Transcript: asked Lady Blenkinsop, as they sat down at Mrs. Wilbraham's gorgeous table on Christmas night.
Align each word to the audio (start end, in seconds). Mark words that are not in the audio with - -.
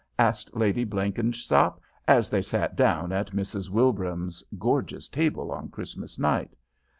asked 0.17 0.55
Lady 0.55 0.83
Blenkinsop, 0.83 1.79
as 2.07 2.31
they 2.31 2.41
sat 2.41 2.75
down 2.75 3.11
at 3.11 3.33
Mrs. 3.33 3.69
Wilbraham's 3.69 4.43
gorgeous 4.57 5.07
table 5.07 5.51
on 5.51 5.69
Christmas 5.69 6.17
night. 6.17 6.55